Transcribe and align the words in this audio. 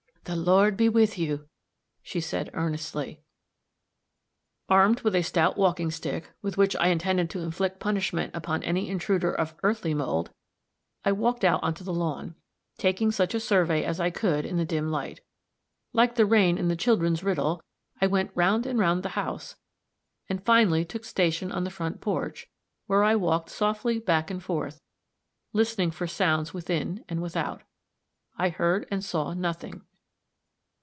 "The 0.25 0.35
Lord 0.35 0.77
be 0.77 0.87
with 0.87 1.17
you," 1.17 1.49
she 2.03 2.21
said, 2.21 2.51
earnestly. 2.53 3.19
Armed 4.69 5.01
with 5.01 5.15
a 5.15 5.23
stout 5.23 5.57
walking 5.57 5.89
stick, 5.89 6.31
with 6.43 6.57
which 6.57 6.75
I 6.75 6.87
intended 6.89 7.27
to 7.31 7.39
inflict 7.39 7.79
punishment 7.79 8.33
upon 8.35 8.61
any 8.63 8.87
intruder 8.87 9.33
of 9.33 9.55
earthly 9.63 9.95
mold, 9.95 10.29
I 11.03 11.11
walked 11.11 11.43
out 11.43 11.61
on 11.63 11.73
the 11.73 11.91
lawn, 11.91 12.35
taking 12.77 13.11
such 13.11 13.33
a 13.33 13.39
survey 13.41 13.83
as 13.83 13.99
I 13.99 14.09
could 14.11 14.45
in 14.45 14.57
the 14.57 14.63
dim 14.63 14.89
light; 14.91 15.21
like 15.91 16.15
the 16.15 16.27
rain 16.27 16.57
in 16.59 16.67
the 16.67 16.75
children's 16.77 17.23
riddle, 17.23 17.63
I 17.99 18.05
went 18.07 18.31
"round 18.35 18.67
and 18.67 18.77
round 18.77 19.01
the 19.01 19.09
house," 19.19 19.55
and 20.29 20.45
finally 20.45 20.85
took 20.85 21.03
station 21.03 21.51
on 21.51 21.63
the 21.63 21.71
front 21.71 21.99
porch, 21.99 22.47
where 22.85 23.03
I 23.03 23.15
walked 23.15 23.49
softly 23.49 23.97
back 23.99 24.29
and 24.29 24.41
forth, 24.41 24.81
listening 25.51 25.89
for 25.89 26.05
sounds 26.05 26.53
within 26.53 27.03
and 27.09 27.23
without. 27.23 27.63
I 28.37 28.49
heard 28.49 28.87
and 28.91 29.03
saw 29.03 29.33
nothing. 29.33 29.81